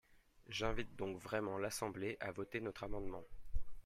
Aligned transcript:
J’invite 0.49 0.95
donc 0.95 1.19
vraiment 1.21 1.59
l’Assemblée 1.59 2.17
à 2.21 2.31
voter 2.31 2.59
notre 2.59 2.83
amendement. 2.85 3.23